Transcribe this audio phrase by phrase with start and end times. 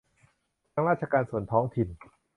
[0.73, 1.87] ทั้งราชการส่วนท้องถิ่น